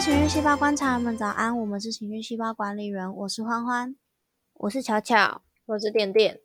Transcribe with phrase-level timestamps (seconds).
[0.00, 3.94] 情绪细胞观察人们早安，我们是情绪细胞管理员，我是欢欢，
[4.54, 6.40] 我是巧巧，我是点点。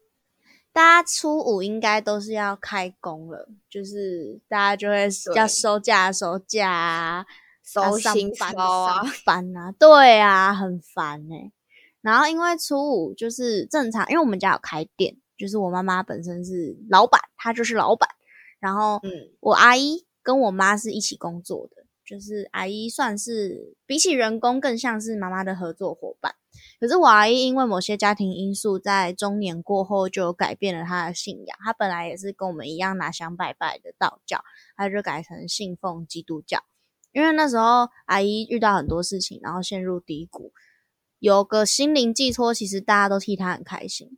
[0.74, 7.26] 大家初五应该都是要开工了，就是大家就会要收假、收假啊，
[7.63, 11.49] 收心班啊，烦啊，对啊，很烦哎。
[12.01, 18.09] 然后因为初五就是正常，因为我们家有开店，就是我妈妈本身是老板，她就是老板。
[18.59, 19.09] 然后，嗯，
[19.40, 21.84] 我阿姨跟我妈是一起工作的。
[22.05, 26.36] 就是阿姨算是比起人工更像是妈妈的合作伙伴，
[26.80, 31.58] 可是我阿姨因为某些家庭因素，在中年过后就改变了她的信仰。
[31.64, 34.44] 她本来也是跟我们一样拿香拜拜的道教，
[34.78, 36.64] 她就改成信奉基督教。
[37.12, 40.52] 因为那时候阿姨遇到很多事情，然后陷入低谷，
[41.20, 44.17] 有个心灵寄托，其实大家都替她很开心。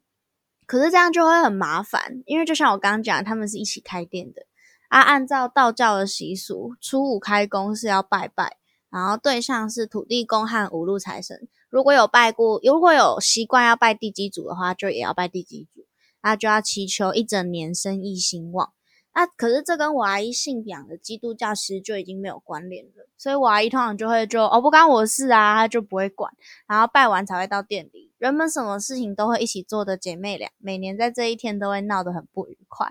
[0.66, 4.46] 可是这样就会很麻烦，因为就像我刚刚讲，他们是一起开店的。
[4.88, 8.58] 啊，按照道教的习俗，初五开工是要拜拜，
[8.90, 11.48] 然后对象是土地公和五路财神。
[11.70, 15.85] 如果有拜过，如果有习惯要拜第几组的话，就也要拜第几组。
[16.24, 18.74] 那就要祈求一整年生意兴旺。
[19.13, 26.34] 那可是这跟我阿姨信仰的基督教其实就已经没有关联了，所以我阿姨通常就会就哦不关我事啊，她就不会管。
[26.68, 32.90] 然后拜完才会到店里，人们什么事情都会一起做的姐妹俩，每年在这一天都会闹得很不愉快。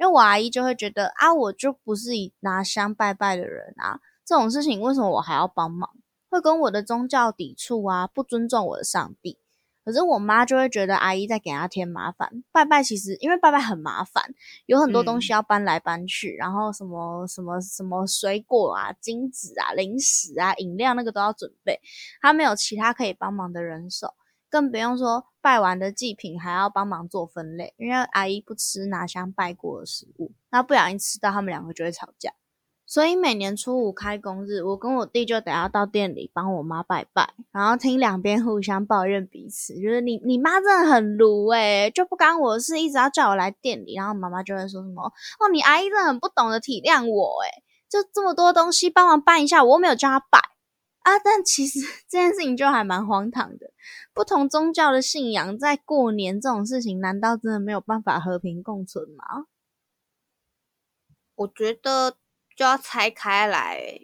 [0.00, 5.90] 因为我阿姨就会觉得啊，我就不是以拿香拜拜的人啊，这种事情为什么我还要帮忙？
[6.30, 9.38] 会跟我的宗教抵触啊，不尊重我的上帝。
[9.84, 12.42] 可是我妈就会觉得阿姨在给她添麻烦。
[12.50, 14.32] 拜拜其实因为拜拜很麻烦，
[14.64, 21.78] 有很多东西要搬来搬去，然后什么什么什么水果啊、金子啊、零食啊、饮料那个都要准备，
[22.22, 24.14] 她没有其他可以帮忙的人手。
[24.50, 32.32] 更不用说拜完的祭品还要帮忙做分类，因为阿姨不吃拿香拜过的食物，那不小心吃到，他们两个就会吵架。
[32.84, 50.49] 所以每年初五开工日，我跟我弟就得要到店里帮我妈拜拜，然后听两边互相抱怨彼此，就是你你妈真的很鲁诶，就不干我的事，一直要叫我来店里，然后妈妈就会说什么哦，你阿姨真的很不懂得体谅我诶，就这么多东西帮忙搬一下，我又没有叫她拜。
[51.02, 51.18] 啊！
[51.18, 53.72] 但其实 这件事情就还蛮荒唐的。
[54.12, 59.46] 不同宗教的信仰在过年这种事情，难道真的没有办法和平共存吗？
[61.34, 62.18] 我觉得
[62.54, 63.98] 就要拆开来，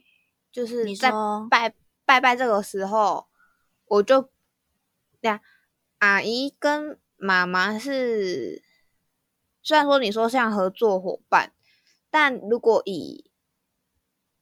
[0.51, 1.13] 就是在
[1.51, 1.75] 拜
[2.07, 3.27] 拜拜这个时候，
[3.85, 4.31] 我就
[5.21, 5.41] 对啊，
[5.99, 8.63] 阿姨跟妈妈是
[9.63, 11.53] 虽然说你说像合作伙伴，
[12.09, 13.31] 但如果以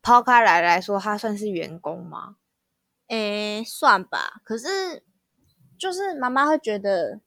[0.00, 2.36] 抛开来来说，他算是员工吗？
[3.08, 4.40] 诶，算吧。
[4.44, 5.02] 可是，
[5.78, 7.20] 就是妈妈会觉得，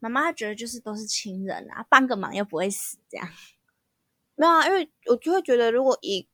[0.00, 3.28] 妈妈会觉得就是都是亲人啊，帮个忙又不会死，这样。
[4.34, 6.28] 没有啊，因为我就会觉得，如果以，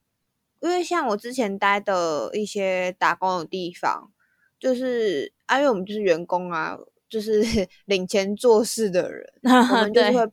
[0.61, 4.11] 因为像我之前待的一些打工的地方，
[4.59, 6.77] 就是啊，因为我们就是员工啊，
[7.07, 7.41] 就是
[7.85, 10.31] 领钱做事的人， 我们就是会，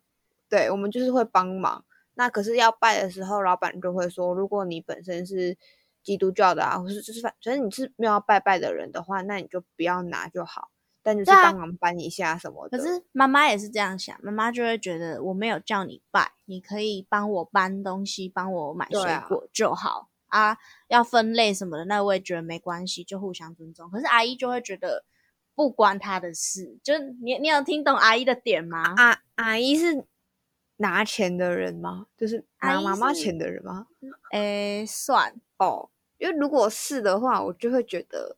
[0.48, 1.84] 对，我们就是会帮忙。
[2.14, 5.58] 那可是要拜的时候，老板就会说，如果你本身是。
[6.04, 10.70] 基督教的啊，或是就是反正你是没有要拜拜的人的话，那你就不要拿就好。
[11.06, 12.78] 但就是帮忙搬一下什么的。
[12.78, 20.56] 可是妈妈也是这样想，妈妈就会觉得我没有叫你拜，你可以帮我搬东西，帮我买水果就好啊。
[20.88, 23.90] 要分类什么的，那我也觉得没关系，就互相尊重。
[23.90, 25.04] 可是阿姨就会觉得
[25.54, 28.94] 不关她的事，就你你有听懂阿姨的点吗？
[28.96, 30.06] 阿阿姨是
[30.78, 32.06] 拿钱的人吗？
[32.16, 33.88] 就是拿妈妈钱的人吗？
[34.32, 35.90] 诶，算哦。
[36.18, 38.36] 因为如果是的话，我就会觉得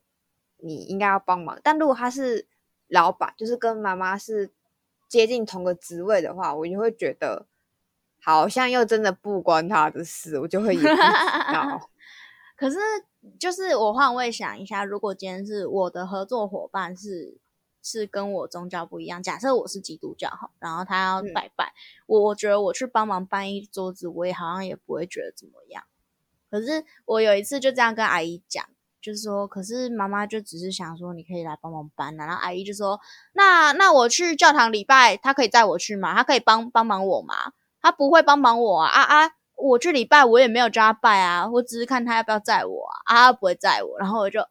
[0.57, 1.59] 你应该要帮忙。
[1.63, 2.47] 但如果他是
[2.87, 4.51] 老板，就是跟妈妈是
[5.07, 7.45] 接近同个职位的话，我就会觉得
[8.21, 11.89] 好像又真的不关他的事，我就会也要。
[12.57, 12.77] 可是，
[13.39, 17.37] 就是我换位想一下，如果今天是我的合作伙伴是
[17.83, 21.71] 是跟我宗教不一样，假设我是基督教哈，然后他要拜拜，
[22.07, 25.83] 我我觉得我去帮忙搬一桌子，我也好像也不会觉得怎么样。
[26.49, 28.63] 可是我有一次就这样跟阿姨讲，
[29.01, 32.25] 就是说，可是妈妈就只是想说，你可以来帮忙搬啊。
[32.25, 32.99] 然后阿姨就说，
[33.33, 36.15] 那那我去教堂礼拜，他可以载我去吗？
[36.15, 37.53] 他可以帮帮忙我吗？
[37.81, 39.31] 他不会帮忙我啊啊啊！
[39.55, 43.97] 我去礼拜，我也没有叫他拜啊，我只是看他要不要载我啊，啊不会载我。
[43.99, 44.41] 然后我就，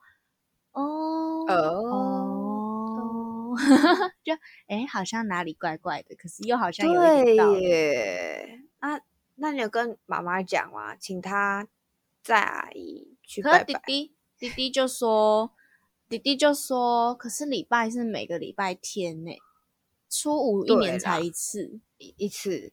[0.72, 3.54] 哦哦，
[4.24, 4.32] 就
[4.68, 7.72] 哎，好像哪里怪怪的，可是又好像有点道理。
[8.78, 9.00] 啊，
[9.36, 10.94] 那你有跟妈妈讲吗？
[10.96, 11.66] 请他。
[12.26, 15.52] 在阿姨去拜拜，弟弟弟弟就说，
[16.08, 19.30] 弟弟就说，可是礼拜是每个礼拜天呢，
[20.10, 22.72] 初五一年才一次，一一次。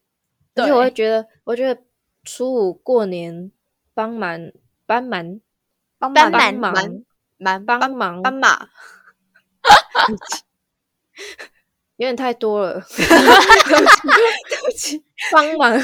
[0.56, 1.84] 而且我会觉得，我觉得
[2.24, 3.52] 初五过年
[3.94, 4.52] 帮忙
[4.88, 5.40] 帮忙
[6.00, 6.60] 帮帮忙，
[7.38, 8.70] 忙帮忙帮忙，
[11.98, 13.06] 有点太多了， 对
[14.66, 15.80] 不起，帮忙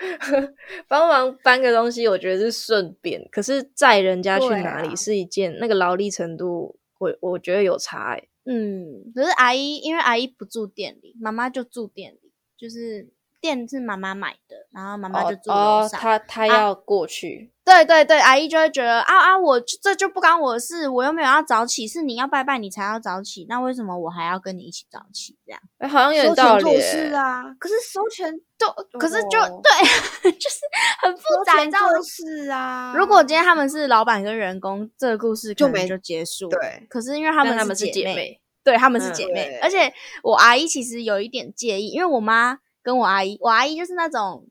[0.88, 8.28] 帮忙搬个东西，我觉得是顺便，可是载人家去哪里是一件那个劳力程度，我我觉得有差欸。
[8.44, 13.08] 嗯，可是阿姨因为阿姨不住店里，妈妈就住店里，就是
[13.40, 17.50] 店是妈妈买的，然后妈妈就住楼上，她她要过去。
[17.70, 25.38] 对对对，阿姨就会觉得啊啊，我这就不关我的事，我又没有要早起，是你要拜拜你才要早起，那为什么我还要跟你一起早起？
[25.46, 26.80] 这样，哎，好像有点道理。
[26.80, 28.66] 是啊，可是收钱就，
[28.98, 30.56] 可是就对， 就是
[31.00, 31.92] 很复杂，你知道吗？
[32.02, 36.48] 是啊，如果今天他们是老板跟员工，这个故事就没就结束。
[36.48, 39.92] 对，可是因为他们他们是姐妹，对，他们是姐妹，而且
[40.24, 44.44] 我阿姨其实有一点介意，因为我妈跟我阿姨，我阿姨就是那种。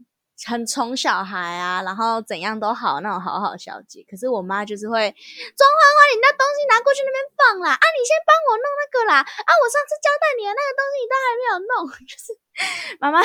[0.47, 4.05] 很宠小孩啊，然后怎样都好那种好好小姐。
[4.09, 11.73] 可是我妈就是会，庄欢欢，你那东西拿过去那边放啦，啊，你先帮我弄那个啦，啊，我上次交代你的那个东西你都还没有弄，
[12.07, 12.31] 就是
[13.01, 13.19] 妈妈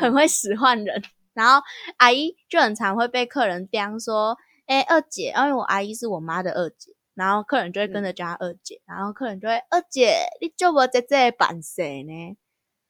[0.00, 1.02] 很会使唤人。
[1.34, 1.62] 然后
[1.98, 4.36] 阿姨就很常会被客人刁说，
[4.66, 12.36] 哎，二姐，因为我阿姨是我妈的二姐，然后客人就会跟着叫她二姐，然后客人就会，二姐，你就我在这办事呢？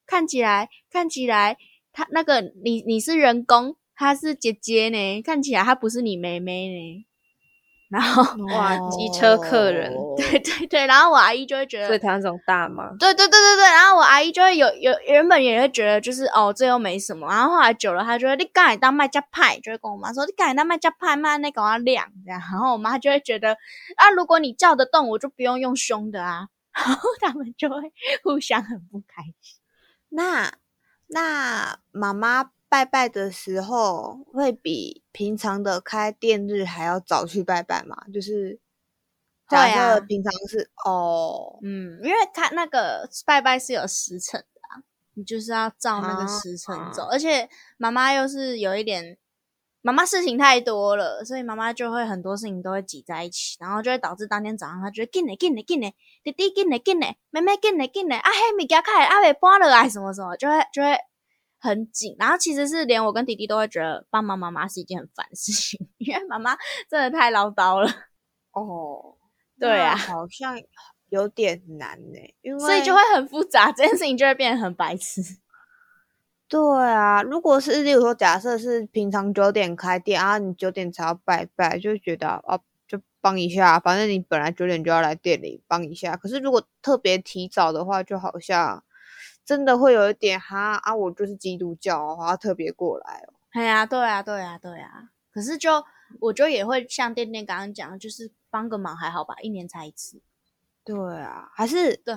[0.07, 1.59] 看起来，看起来。
[1.97, 7.07] 他那个你你是人工，她是姐姐呢，看起来她不是你妹妹呢。
[7.89, 12.91] 然后哇，机车客人，对对对，然后我阿姨就会觉得，所以他那种大吗？
[12.99, 23.57] 对对对对对，然后我阿姨就会有有原本也会觉得就是哦这又没什么，然后后来久了，她就会你刚才当卖家派，就会跟我妈说你刚才当卖家派卖那个要亮这样，然后我妈就会觉得
[23.97, 27.77] 啊如果你叫得动，我就不用用凶的啊， 然后他们就会
[28.25, 29.61] 互相很不开心。
[30.11, 30.53] 那。
[31.09, 38.05] 那妈妈拜拜的时候，会比平常的开店日还要早去拜拜吗？
[38.13, 38.59] 就是
[39.49, 44.83] 假设平常是哦，嗯，因为他那个拜拜是有时辰的啊，
[45.15, 49.17] 你就是要照那个时辰走，而且妈妈又是有一点，
[49.87, 55.95] 妈妈事情太多了，所以妈妈就会很多事情都会挤在一起，然后就会导致当天早上她觉得紧嘞紧嘞紧嘞。
[56.25, 60.99] 弟弟进来进来，妹妹进来进来，啊嘿，物件开，啊未搬了啊，什么什么，就会就会
[61.61, 62.17] 很紧。
[62.19, 66.57] 然后其实是连我跟弟弟都会觉得帮忙妈妈是一件很烦的事情，因为妈妈
[66.91, 67.89] 真的太唠叨了。
[68.51, 69.15] 哦，
[69.61, 70.61] 对啊，好像
[71.11, 75.23] 有点难呢，因为所以就会很复杂，这件事情就会变得很白痴。
[76.49, 82.61] 对啊，如果是例如说，假设是平常九点开店啊，你九点才要拜拜，就觉得哦。
[82.89, 86.17] 就帮一下，反正你本来九点就要来店里帮一下。
[86.17, 88.85] 可是如果特别提早的话，就好像
[89.45, 93.35] 真的会有一点哈啊，我就是基督教，我要特别过来哦。
[93.51, 95.11] 哎呀，对啊，对啊，对啊。
[95.33, 95.85] 可是就
[96.21, 100.21] 我就也会像店店刚刚讲，就是帮个忙还好吧，一年才一次。
[100.85, 102.17] 对啊，还是对，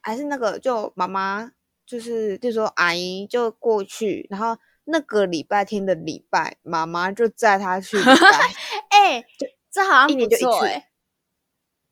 [0.00, 1.52] 还是那个就妈妈
[1.90, 8.12] 就是就说阿姨就过去，然后那个礼拜天的礼拜，妈妈就载她去礼拜。
[8.90, 9.24] 哎。
[9.72, 10.90] 这好像不错哎，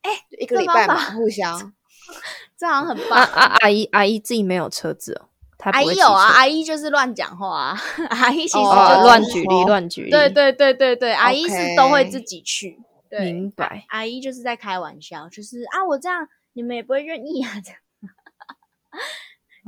[0.03, 0.11] 哎，
[0.41, 1.73] 一个礼拜嘛，互相，
[2.59, 3.25] 这好像很 棒。
[3.25, 5.31] 阿阿姨阿姨自己没有车子哦，
[5.71, 7.79] 阿姨有啊，阿姨就是乱讲话，
[8.11, 12.81] 阿姨其实乱举例乱举例，对对对对对，阿姨是都会自己去，
[13.21, 13.85] 明白。
[13.91, 17.81] 阿姨就是在开玩笑，就是啊，我这样你们也不会愿意啊，这样。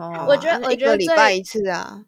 [0.00, 2.04] 哦，我觉得我觉得礼拜一次啊。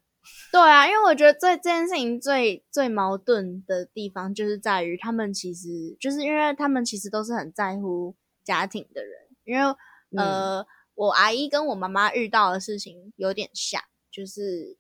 [0.53, 9.13] 对啊，因为我觉得最这件事情最最矛盾的地方，就是在于他们其实就是因为他们其实都是很在乎家庭的人。
[9.45, 9.75] 因为
[10.17, 14.77] 呃，我阿姨跟我妈妈遇到的事情有点像，就是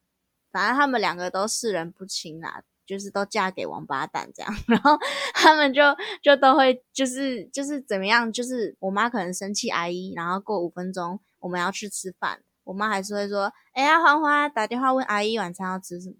[0.52, 4.96] 反正他们两个都世人不清啦，就是都嫁给王八蛋这样， 然后
[5.34, 5.82] 他们就
[6.22, 12.42] 就都会就是就是怎么样，就是我妈可能生气阿姨，然后过五分钟我们要去吃饭。
[12.64, 16.14] 我妈还是会说：“哎呀，欢欢打电话问阿姨晚餐要吃什么，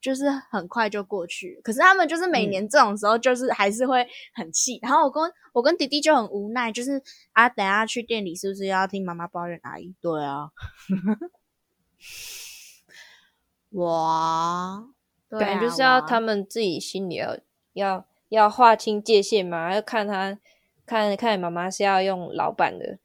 [0.00, 1.60] 就是很快就过去。
[1.64, 4.78] 可是他们就是每年这种时候，就是还是会很气。
[4.80, 7.02] 然后我跟我跟弟弟就很无奈，就是
[7.32, 9.92] 啊，等下去店里是不是要听妈妈抱怨阿姨？
[10.00, 10.50] 对啊，
[13.70, 14.84] 哇，
[15.30, 17.36] 感觉就是要他们自己心里要
[17.72, 20.38] 要要划清界限嘛，要看他
[20.86, 23.00] 看看妈妈是要用老板的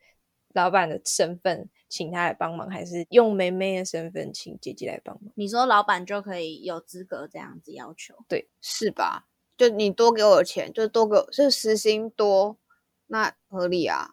[0.54, 5.32] 老板的身份。”请他来帮忙，还是用妹妹的身份请姐姐来帮忙？
[5.36, 8.16] 你说老板就可以有资格这样子要求？
[8.28, 9.28] 对，是吧？
[9.58, 12.58] 就你多给我钱，就多给，是时薪多，
[13.08, 14.10] 那合理啊。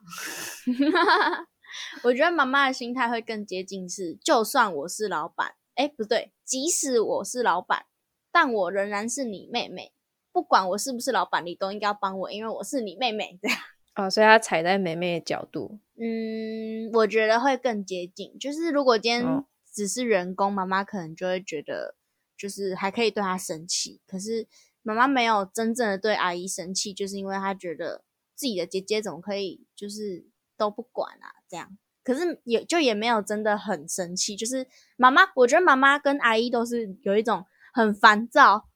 [2.05, 7.87] 我觉得妈妈的心态会更接近是，就算我是老板，哎，不对，即使我是老板，
[8.31, 9.93] 但我仍然是你妹妹。
[10.31, 13.39] 不管我是不是老板，你都应该要帮我，因为我是你妹妹。
[13.43, 13.59] 这样
[13.95, 15.79] 哦，所以他踩在妹妹的角度。
[15.97, 18.39] 嗯，我觉得会更接近。
[18.39, 21.95] 就是如果今天只是人工，妈妈可能就会觉得，
[22.37, 24.01] 就是还可以对她生气。
[24.07, 24.47] 可是
[24.83, 28.03] 妈妈没有真正的对阿姨生气，就是因为她觉得
[28.35, 30.25] 自己的姐姐怎么可以就是
[30.57, 31.45] 都不管啊？
[31.49, 34.35] 这样，可是也就也没有真的很生气。
[34.35, 37.45] 就是妈妈，我觉得妈妈跟阿姨都是有一种
[37.75, 38.69] 很烦躁。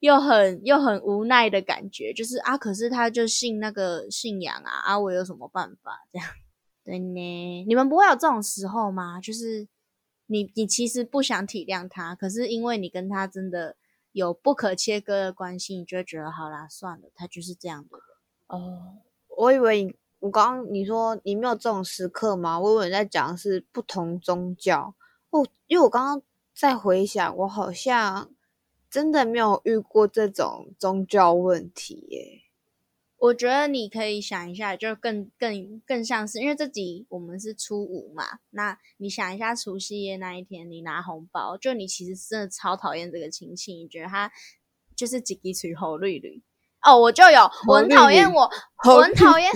[0.00, 6.06] 又很又很无奈的感觉，就是啊，可是他就信那个信仰啊，啊，我有什么办法？
[6.12, 6.28] 这样
[6.84, 7.64] 对呢？
[7.66, 9.20] 你们不会有这种时候吗？
[9.20, 9.66] 就是
[10.26, 13.76] 你你其实不想体谅他，可是因为你跟他真的
[14.12, 18.06] 有不可切割的关系，你就会觉得好啦，算了，他就是这样的人。
[18.46, 18.98] 哦，
[19.36, 22.60] 我以为我刚刚你说你没有这种时刻吗？
[22.60, 24.94] 我以为你在讲是不同宗教
[25.30, 26.22] 哦，因为我刚刚
[26.54, 28.30] 在回想，我好像。
[28.90, 32.42] 真的没有遇过这种宗教问题耶。
[33.18, 44.30] 我觉得你可以想一下，就更更更像是，因为这集我们是初五嘛，那你想一下除夕夜那一天，你拿红包，就你其实真的超讨厌这个亲戚，你觉得他
[44.94, 46.40] 就是几滴水猴绿绿
[46.82, 48.48] 哦，我就有，我很讨厌我，
[48.84, 49.50] 我很讨厌，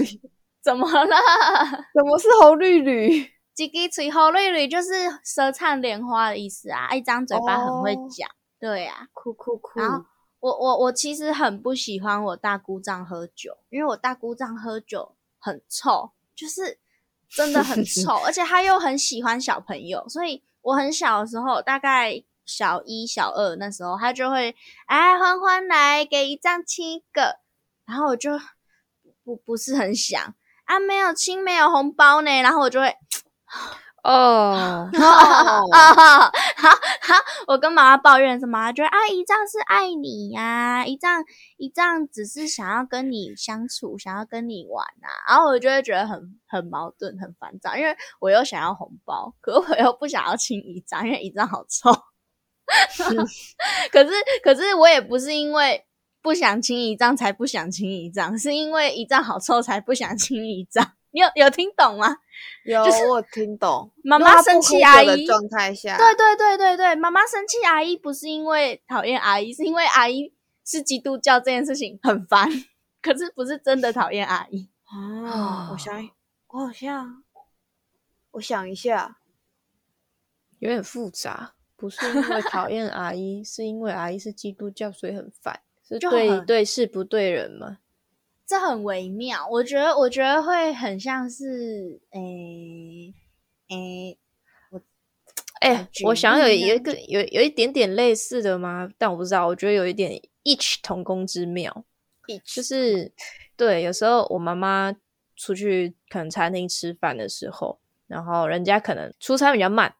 [0.60, 1.16] 怎么了？
[1.94, 3.30] 怎么是猴绿绿？
[3.54, 4.88] 几滴水猴绿绿就是
[5.24, 8.28] 舌灿莲花的意思啊，一张嘴巴很会讲。
[8.62, 9.80] 对呀，哭哭哭！
[9.80, 10.04] 然后
[10.38, 16.78] 我我我其实很不喜欢我大姑丈喝酒，因为我大姑丈喝酒很臭，就是
[17.28, 24.54] 真的很 臭，而且他又很喜欢小朋友，所以我很小的时候，大概小一、小二那时候，他就会
[24.86, 27.40] 哎欢欢来给一张亲一个，
[27.84, 28.38] 然后我就
[29.24, 30.22] 不不是很想
[30.66, 32.96] 啊，没有亲没有红包呢，然后我就会。
[34.02, 37.14] 哦，好 好，
[37.46, 38.72] 我跟妈妈抱怨什么？
[38.72, 41.22] 觉得啊，姨丈是爱你呀，姨丈
[41.56, 45.08] 姨丈只是想要跟你相处，想要跟你玩啊。
[45.28, 51.92] 然后我就会觉得很很矛盾，很烦躁，因为我又想要红包，可我又不想要亲姨丈，因为姨丈好臭。
[53.92, 54.10] 可是
[54.42, 55.86] 可是我也不是因为
[56.20, 60.92] 不想亲姨丈才不想亲姨丈，是因为姨丈好臭才不想亲姨丈。
[61.12, 62.16] 你有有听懂吗？
[62.64, 63.90] 有，我听懂。
[64.02, 70.32] 妈妈生气阿姨状态下，对对对对对，妈妈生气阿姨不是因为讨厌阿姨，是因为阿姨
[70.64, 72.48] 是基督教这件事情很烦，
[73.02, 75.70] 可是不是真的讨厌阿姨啊。
[75.72, 76.08] 我想，
[76.48, 77.24] 我好像，
[78.32, 79.18] 我想一下，
[80.60, 87.78] 有点复杂，不是因为 讨厌阿姨，是因为阿姨是基督教，所以很烦，是对对事不对人吗？
[88.46, 93.14] 这很微妙，我觉得，我觉得会很像是，诶
[93.68, 94.18] 诶，
[94.70, 94.80] 我，
[95.60, 98.88] 哎，我想有有一个有有一点点类似的吗？
[98.98, 101.84] 但我不知道，我觉得有一点异曲同工之妙，
[102.44, 103.12] 就是
[103.56, 104.94] 对，有时候我妈妈
[105.36, 109.94] 出去可能餐厅吃饭的时候，然后人家可能出餐比较慢，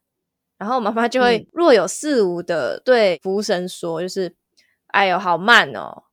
[0.58, 4.34] 然后妈妈就会若有似无的对服务生说，就是，
[4.88, 6.04] 哎呦，好慢哦。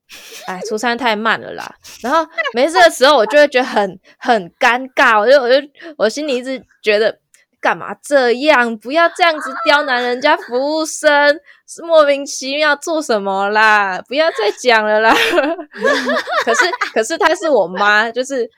[0.47, 1.75] 哎，出餐太慢了啦。
[2.01, 5.19] 然后没事的时候，我就会觉得很很尴尬。
[5.19, 5.55] 我就我就
[5.97, 7.19] 我心里一直觉得，
[7.61, 8.77] 干嘛这样？
[8.77, 14.01] 不要这样子刁难人家服务生，是莫名其妙做什么啦？
[14.07, 15.13] 不要再讲了啦。
[16.45, 18.49] 可是可是她是我妈，就是。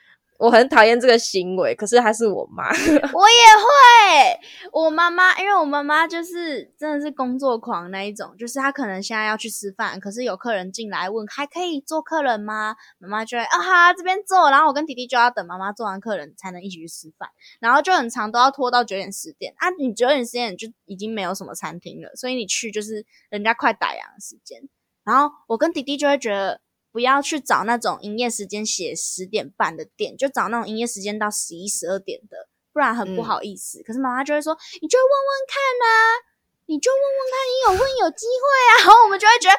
[0.42, 2.68] 我很讨厌这个行为，可是她是我妈，
[3.14, 4.72] 我也会。
[4.72, 12.74] 我妈妈，因为我妈妈就是真的是工作狂那一种，就是她可能现在要去吃饭，可是有客人进来问还可以做客人吗？
[12.98, 17.28] 妈妈就会啊哈这边做，然后我跟弟弟就要等妈妈做完客人才能一起去吃饭，
[17.60, 24.60] 然后就很长都要拖到九点十点啊，你九点十点就已经没有什么餐厅了，所以你去就是人家快打烊的时间，
[25.04, 26.61] 然后我跟弟弟就会觉得。
[26.92, 33.82] 不要去找那种营业时间写十点半的店，就找那种营业时间到十一、十二点的，不然很不好意思。
[33.82, 36.28] 可是妈妈就会说：“你就问问看呐。”
[36.72, 39.54] 你就问问看，你有问有机会啊， 然后我们就会觉得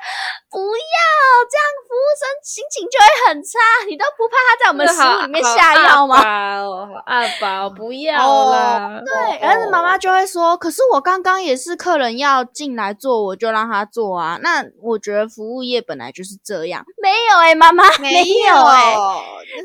[0.49, 0.97] 不要
[1.45, 3.85] 这样，服务生心情就会很差。
[3.87, 6.17] 你都不怕他在我们食物里面下药吗？
[7.05, 8.99] 阿宝不要啦。
[9.05, 14.39] 对，但是妈妈就会说，可是我刚刚也是客人要进来做，我就让他做啊。
[14.41, 16.83] 那我觉得服务业本来就是这样。
[16.99, 18.95] 没有哎，妈妈没有哎，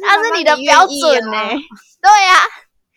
[0.02, 1.56] 那是你的标准哎。
[2.02, 2.34] 对呀。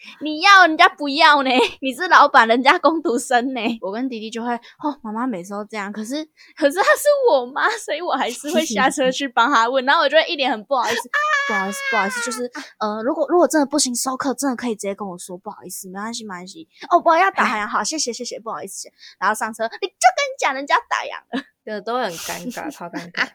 [0.22, 1.50] 你要人家不要呢？
[1.82, 3.62] 你是老板，人家工读生呢。
[3.82, 6.16] 我跟弟弟就会哦，妈妈每次都这样，可是
[6.56, 9.86] 可是她是我妈，所以我还是会下车去帮她问。
[9.86, 11.10] 然后我就会一脸很不好意思，
[11.48, 16.68] 不好意思，不好意思，就是呃，如果如果真的不行收客，真的可以直接跟我说，不好意思，没关系，没关系。
[16.90, 18.90] 哦，不要打烊，好，谢谢谢谢，不好意思。
[19.20, 23.28] 然后上车，你就跟你讲，人家打烊了，这都很尴尬，超尴尬。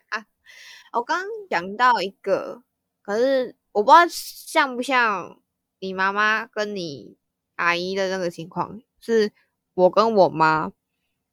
[0.92, 2.62] 我刚刚讲到一个，
[3.02, 3.56] 可是。
[3.76, 5.38] 我不知道像不像
[5.78, 7.16] 你妈妈跟你
[7.56, 9.32] 阿姨的那个情况，是
[9.74, 10.72] 我跟我妈，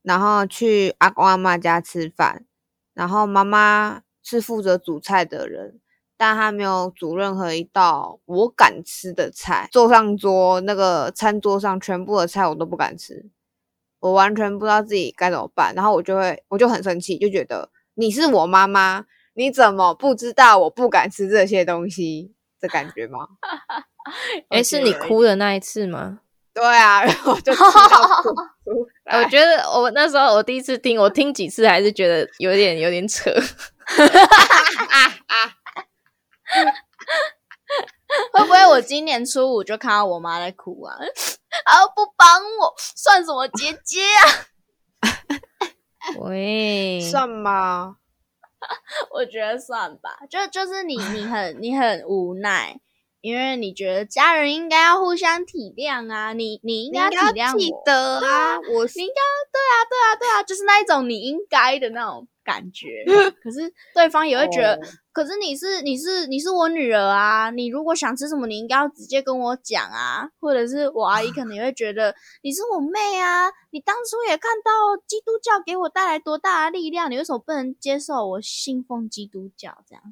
[0.02, 2.46] 然后去阿公阿妈家吃饭，
[2.94, 5.80] 然后妈妈是负责煮菜的人，
[6.18, 13.30] 但她没有煮任何一道我敢吃的菜，坐上桌那个餐桌上全部的菜我都不敢吃，
[14.00, 19.06] 我完全不知道自己该怎么办，然后我就会我就很生气，就觉得你是我妈妈。
[19.36, 23.30] 你怎么不知道我不敢吃这些东西的感觉吗？
[24.50, 26.20] 哎，是你哭的那一次吗？
[26.54, 28.88] 对啊，然后就哭哭。
[29.12, 33.32] 我觉得我那时候我第一次听，我听几次还是觉得有点有点扯。
[38.32, 40.96] 会不会我今年初五就看到我妈在哭啊？
[41.66, 44.48] 啊，不帮我算什么姐姐啊？
[46.20, 47.98] 喂，算吗？
[49.12, 52.80] 我觉得算吧，就就是你，你很你很无奈，
[53.24, 62.28] 因为你觉得家人应该要互相体谅啊，你你应该体谅我啊，我应该对啊对啊对啊，就是那一种你应该的那种。
[62.46, 63.06] 感觉，
[63.42, 64.78] 可是对方也会觉得，
[65.14, 74.72] 可是你是你是你是我女儿啊，你如果想吃什么，你应该要直接跟我讲啊，或者是我阿姨可能也会觉得你是我妹啊，你当初也看到
[75.08, 79.78] 基督教给我带来多大的力量，你为什么不能接受我信奉基督教？
[79.88, 80.04] 这样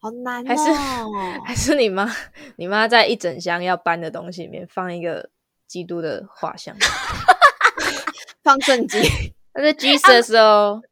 [0.00, 0.62] 好难，还是
[1.44, 2.08] 还是你妈
[2.56, 5.30] 你妈在一整箱要搬的东西里面放一个
[5.66, 6.76] 基督的画像，
[8.42, 9.00] 放圣经，
[9.54, 10.82] 那是 Jesus 哦。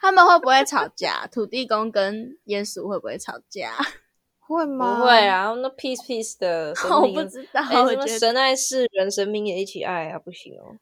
[0.00, 1.26] 他们会不会吵架？
[1.26, 3.74] 土地公跟耶稣会不会吵架？
[4.40, 4.96] 会吗？
[4.96, 6.72] 不会啊，那 peace peace 的。
[6.88, 10.76] 我不知道，什么神爱世人，神明也一起爱啊，不行哦。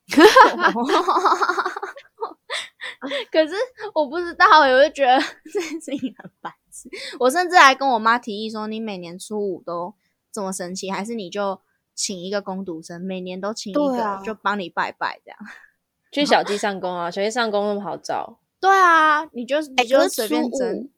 [3.30, 3.54] 可是
[3.94, 5.18] 我不知道，我就觉得
[5.52, 6.88] 这件事情很白痴。
[7.18, 9.94] 我甚至还跟我妈提议说：“你每年初五都
[10.31, 11.61] 这么生气，还是你就
[11.94, 15.38] 请一个工读生，每年都请一个，就帮你拜拜这样。
[16.12, 18.38] ”去小鸡上工啊，小鸡上工那么好找。
[18.61, 20.88] 对啊，你就你就随便整，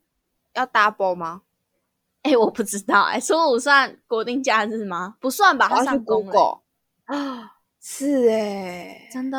[0.53, 1.41] 要 double 吗？
[2.21, 5.15] 哎，我不知道，哎，初五算国定假日吗？
[5.19, 6.29] 不算吧，他上工
[7.05, 9.37] 啊，是哎，真的。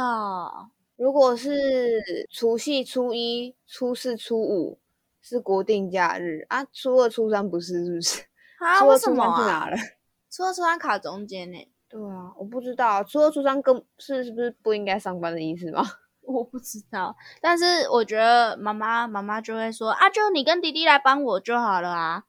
[0.97, 4.79] 如果是除夕、初一、初四、初五
[5.21, 8.23] 是国定假日啊，初二、初三不是，是不是？
[8.59, 8.83] 啊？
[8.87, 9.69] 为什么啊？
[10.31, 11.69] 初二、初三卡中间呢？
[11.89, 15.83] 对啊，我不知道，初二、初三更是是不是不应该上班的意思吗？
[16.27, 22.25] 我不知道，但是我觉得妈妈妈妈就会说啊，就你跟弟弟来帮我就好了啊。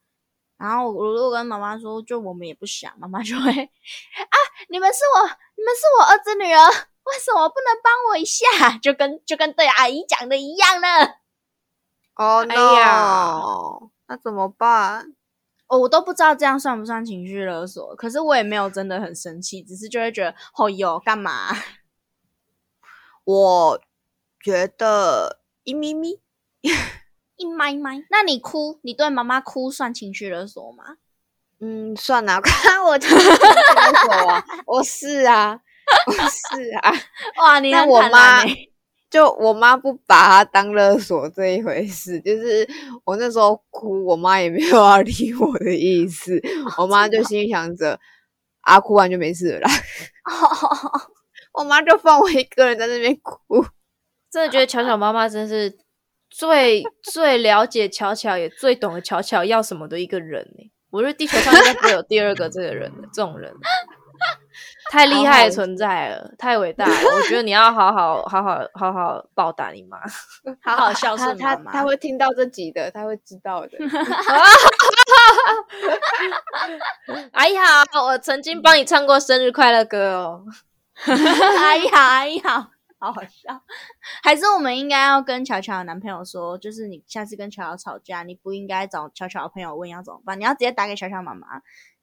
[0.56, 4.36] 然后我如果跟妈妈说，就我们也不想，妈妈就会啊，
[4.68, 5.26] 你们是我，
[5.56, 6.68] 你们是我儿子女儿，
[7.10, 8.78] 为什么不能帮我一下？
[8.82, 10.88] 就跟就跟对阿姨讲的一样呢。
[12.16, 13.40] 哦，哎呀，
[14.08, 15.14] 那怎么办？
[15.68, 17.94] 哦，我都不知道这样算不算情绪勒索。
[17.96, 21.48] 可是我也没有真的很生气，只是就会觉得哦哟，干嘛？
[23.24, 23.80] 我。
[24.40, 26.20] 觉得一咪咪
[27.36, 30.96] 一咪咪，那你哭，你对妈妈哭算情绪勒索吗？
[31.58, 33.34] 嗯，算了，看 我情绪勒
[34.04, 35.60] 索啊，我是啊，
[36.08, 36.92] 我是啊，
[37.42, 38.42] 哇，你那我妈
[39.10, 42.68] 就我妈不把它当勒索这一回事，就是
[43.04, 46.40] 我那时候哭，我妈也没有要理我的意思，
[46.76, 47.98] 我妈就心想着
[48.60, 49.70] 啊，哭完就没事了，啦。
[51.54, 53.64] 我妈就放我一个人在那边哭。
[54.30, 55.78] 真的觉得巧巧妈妈真是
[56.28, 60.70] 最最了解巧巧，也最懂得巧巧要什么的一个人呢。
[60.90, 63.52] 我觉得地球上应该不会有第二个这个人的这种人，
[64.90, 66.92] 太厉害的存在了，太伟大了。
[66.92, 69.98] 我觉得你要好好好好好好报答你妈，
[70.62, 71.56] 好好孝顺他。
[71.56, 73.78] 他他会听到这集的，他会知道的。
[77.32, 80.44] 阿姨好，我曾经帮你唱过生日快乐歌哦。
[81.06, 82.70] 阿姨好，阿姨好。
[83.00, 83.62] 好好笑，
[84.24, 91.46] 还是我们应该要跟巧巧的男朋友说，就是你下次跟巧巧吵架，你不应该找巧巧的朋友问要怎么办，你要直接打给巧巧妈妈。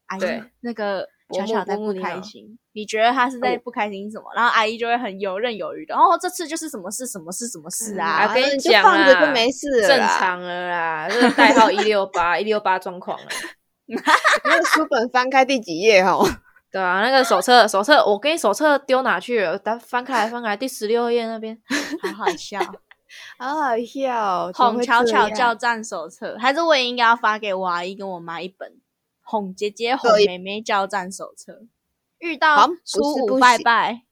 [0.05, 0.21] 阿姨，
[0.61, 4.25] 那个巧巧在不开心，你觉得他是在不开心什么？
[4.35, 8.27] 然后阿姨就会很游刃有余的，哦，这次就是什么事，什么事，什么事啊？
[8.27, 13.25] 我跟你讲啊，就没事，正常了啦，这个代号一六八 一六八状况了。
[13.88, 16.23] 那个书本翻开第几页哦？
[16.71, 19.57] 对啊，那个手册，手册，我给你手册丢哪去了？
[19.57, 21.57] 翻翻开来，翻开来，第十六页那边，
[22.01, 22.59] 好好笑，
[23.39, 24.51] 好好笑。
[24.53, 28.73] 哄巧巧叫战手册，还是我也应该要发给我阿姨跟我妈一本
[29.25, 31.63] 哄姐姐、哄妹妹叫战手册。
[32.19, 34.03] 遇到初五拜拜，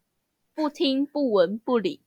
[0.54, 2.02] 不听不闻不理，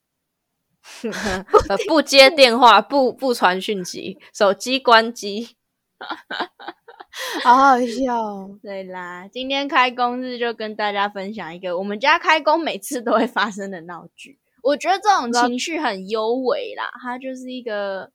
[1.89, 5.57] 不接电话，不不传讯息，手机关机。
[7.43, 8.51] 好好笑。
[8.63, 14.39] 对啦，今天开工日就跟大家分享一个我们家开工每次都会发生的闹剧。
[14.63, 18.11] 我觉得这种情绪很优美啦，它就是一个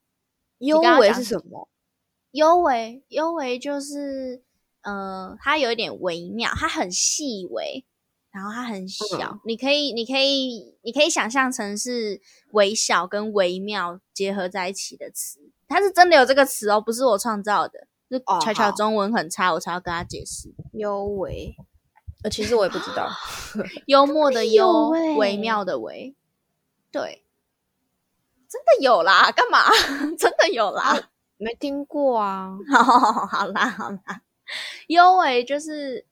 [0.60, 1.68] 优美是什么？
[2.32, 4.44] 优美，优美就是，
[4.82, 7.86] 呃，它有一点微妙，它很细微，
[8.32, 9.40] 然后它很小。
[9.46, 15.40] 你可以，你可以，你可以想象成是微小跟微妙结合在一起的词。
[15.68, 17.88] 它是真的有这个词哦，不是我创造的。
[18.10, 20.54] 就巧巧中文很差，我才要跟他解释。
[20.74, 21.56] 优美，
[22.24, 23.10] 呃，其实我也不知道。
[23.88, 26.14] 幽默的幽，微妙的微。
[26.92, 27.24] 对，
[28.50, 29.64] 真的有啦，干嘛？
[30.20, 32.52] 真的有啦，没听过啊。
[32.70, 34.22] 好好啦好啦，
[34.88, 36.06] 优为就是，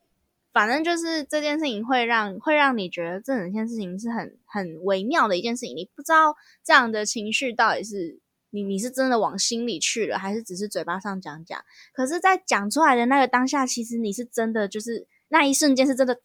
[0.51, 11.63] 反正就是这件事情会让会让你觉得这整件事情是很很微妙的一件事情，你不知道这样的情绪到底是你你是真的往心里去了，还是只是嘴巴上讲讲？
[11.93, 16.19] 可是，在讲出来的那个当下，其实你是真的就是那一瞬间是真的。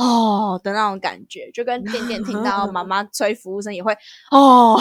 [0.00, 3.92] 哦的那种感觉，就跟点点听到妈妈催服务生也会
[4.30, 4.78] 哦，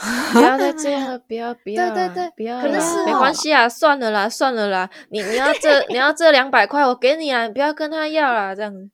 [0.32, 8.72] 不要再这样了，不要不要，对对对，不要，可是没关系啊，算了啦，算了啦，你你要这你要这两百块，我给你啊，你不要跟他要啦，这样。
[8.72, 8.88] 子，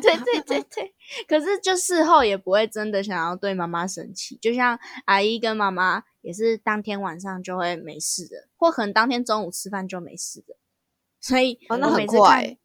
[0.00, 0.94] 对对对对，
[1.26, 10.54] 可是就事后也不会真的想要对妈妈生气，就像阿姨跟妈妈也是当天晚上就会没事的，或可能当天中午吃饭就没事的，
[11.20, 12.56] 所以哦，那很快。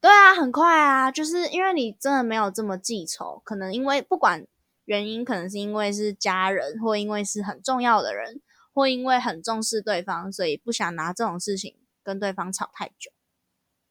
[0.00, 4.46] 对啊，很快啊，就是因为你真的没有这么记仇，可能因为不管
[4.88, 8.40] 原因，可能是因为是家人，或因为是很重要的人，
[8.72, 13.10] 或因为很重视对方，所以不想拿这种事情跟对方吵太久，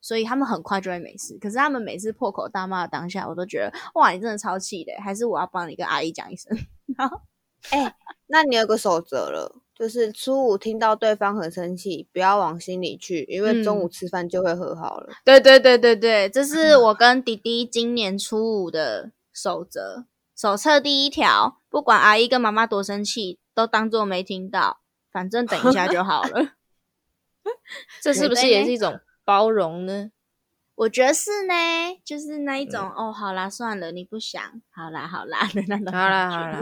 [0.02, 1.38] 所以他们很快就会没事。
[1.40, 6.58] 可是他们每次破口大骂的当下，我都觉得哇，你真的超气的，还是我要帮你跟阿姨讲一声。
[7.70, 9.62] 哎，那你有个守则了。
[9.78, 15.14] 就是初五听到对方很生气，不要往心里去，因为中午吃饭就会和好了。
[15.24, 20.08] 对对对对对，这是我跟弟弟今年初五的守则
[20.38, 26.52] 手册第一条，不管阿姨跟妈妈多生气，都当做没听到，反正等一下就好了。
[28.04, 30.12] 这是不是也是一种包容呢？
[30.76, 31.54] 我觉得是呢，
[32.06, 35.88] 就是那一种哦，好啦，算了，你不想，好啦，好啦的那种。
[35.92, 36.62] 好啦，好啦，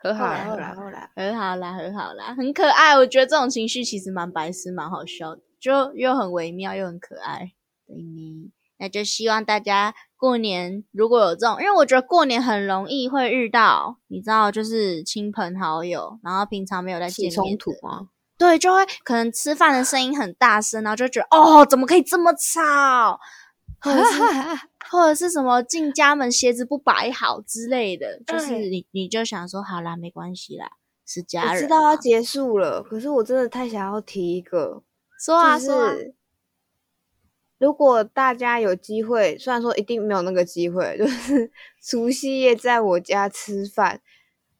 [0.00, 2.96] 和好啦，好啦，好啦，和好啦，和好啦，很可爱。
[2.96, 7.52] 我觉得这种情绪其实蛮白痴，蛮好笑的，就又很微妙，又很可爱。
[7.86, 8.50] 对呢，
[8.82, 18.08] 那就希望大家过年如果有这种，因为我觉得过年很容易会遇到，你知道，就是亲朋好友，然后平常没有在见面冲突吗？
[18.36, 23.20] 对，就会可能吃饭的声音很大声，然后就觉得哦，怎么可以这么吵？
[23.80, 24.18] 或者是
[24.90, 30.72] 或者是什么进家门鞋子不摆好之类的，就是你你就想说好啦，没关系啦，
[31.06, 31.54] 是家人。
[31.54, 34.82] 我知道要结束了，可是我真的太想要提一个，
[35.24, 35.94] 说啊说，
[37.62, 41.48] 如果大家有机会，虽然说一定没有那个机会，就是
[41.80, 44.00] 除夕夜在我家吃饭，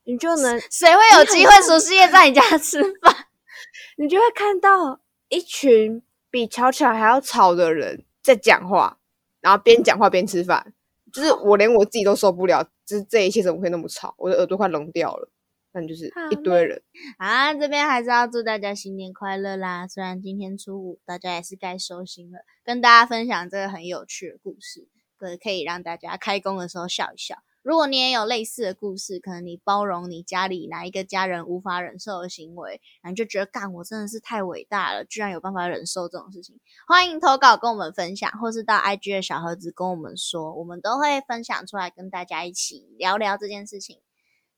[0.05, 3.27] 你就能谁会有机会除夕夜在你家吃饭？
[3.99, 8.99] 你就会看到一群比巧巧还要吵的人在讲话。
[9.41, 10.73] 然后边讲话边吃饭，
[11.13, 14.15] 就是我连我自己都受不了，就是这一切怎么会那么吵？
[14.17, 15.29] 我的耳朵快聋掉了。
[15.73, 16.83] 但就是一堆人
[17.17, 19.89] 啊，这边还是要祝大家新年快乐啦！
[19.89, 27.37] 虽然今天初五，大家也是该收心了，跟大家分享这个很有趣的故事，可可以让大家开工的时候笑一笑。
[27.63, 36.59] 如果你也有类似的故事，可能你包容你家里哪一个家人无法忍受的行为，然后就觉得干我真的是太伟大了，居然有办法忍受这种事情，
[36.89, 44.01] 欢迎投稿跟我们分享，或是到 IG 的小盒子跟我们说，我们都会分享出来跟大家一起聊聊这件事情。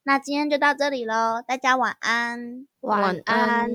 [0.07, 3.71] 那今天就到这里喽，大家晚安，晚安。